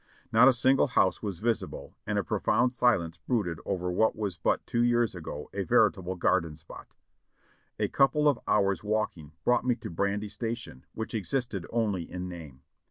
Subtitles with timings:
[0.31, 4.65] Not a single house was visible and a profound silence brooded over what was but
[4.65, 6.95] two years ago a veritable garden spot.
[7.77, 12.63] A couple of hours' walking brought me to Brandy Station, which existed only in name.